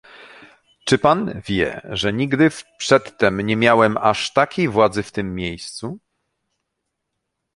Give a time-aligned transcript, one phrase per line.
[0.85, 5.99] Czy pan wie, że nigdy przedtem nie miałem aż takiej władzy w tym miejscu!